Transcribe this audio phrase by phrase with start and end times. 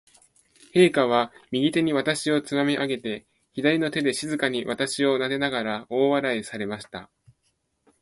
[0.73, 7.11] 陛下は、右手に私をつまみ上げて、左の手で静かに私をなでながら、大笑いされました。